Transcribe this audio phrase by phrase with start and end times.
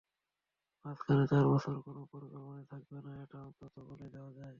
[0.85, 4.49] মাঝখানে চার বছর কোনো পরিকল্পনাই থাকবে না, এটা অন্তত বলেই দেওয়া যায়।